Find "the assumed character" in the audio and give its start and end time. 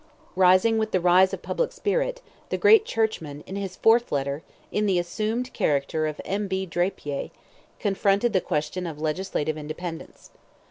4.87-6.07